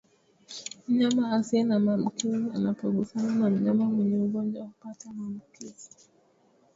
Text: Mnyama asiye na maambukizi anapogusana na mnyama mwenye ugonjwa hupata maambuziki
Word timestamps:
Mnyama 0.87 1.23
asiye 1.35 1.63
na 1.69 1.77
maambukizi 1.83 2.47
anapogusana 2.55 3.29
na 3.39 3.49
mnyama 3.49 3.85
mwenye 3.85 4.17
ugonjwa 4.25 4.63
hupata 4.65 5.13
maambuziki 5.13 5.89